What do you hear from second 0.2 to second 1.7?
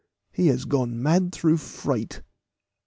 He has gone mad through